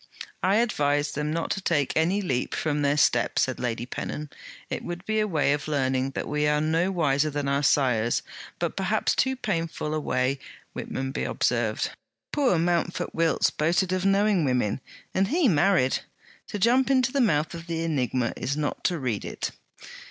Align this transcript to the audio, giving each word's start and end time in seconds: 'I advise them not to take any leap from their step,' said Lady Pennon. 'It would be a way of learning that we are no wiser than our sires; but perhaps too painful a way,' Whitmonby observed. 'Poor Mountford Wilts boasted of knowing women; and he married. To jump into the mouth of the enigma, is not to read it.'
'I 0.41 0.55
advise 0.55 1.11
them 1.11 1.31
not 1.31 1.51
to 1.51 1.61
take 1.61 1.95
any 1.95 2.23
leap 2.23 2.55
from 2.55 2.81
their 2.81 2.97
step,' 2.97 3.37
said 3.37 3.59
Lady 3.59 3.85
Pennon. 3.85 4.31
'It 4.67 4.83
would 4.83 5.05
be 5.05 5.19
a 5.19 5.27
way 5.27 5.53
of 5.53 5.67
learning 5.67 6.09
that 6.15 6.27
we 6.27 6.47
are 6.47 6.59
no 6.59 6.91
wiser 6.91 7.29
than 7.29 7.47
our 7.47 7.61
sires; 7.61 8.23
but 8.57 8.75
perhaps 8.75 9.13
too 9.13 9.35
painful 9.35 9.93
a 9.93 9.99
way,' 9.99 10.39
Whitmonby 10.75 11.23
observed. 11.29 11.91
'Poor 12.31 12.57
Mountford 12.57 13.11
Wilts 13.13 13.51
boasted 13.51 13.93
of 13.93 14.03
knowing 14.03 14.43
women; 14.43 14.81
and 15.13 15.27
he 15.27 15.47
married. 15.47 15.99
To 16.47 16.57
jump 16.57 16.89
into 16.89 17.11
the 17.11 17.21
mouth 17.21 17.53
of 17.53 17.67
the 17.67 17.83
enigma, 17.83 18.33
is 18.35 18.57
not 18.57 18.83
to 18.85 18.97
read 18.97 19.23
it.' 19.23 19.51